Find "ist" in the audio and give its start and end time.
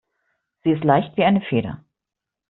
0.71-0.83